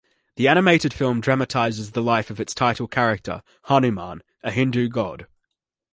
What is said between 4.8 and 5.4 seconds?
God.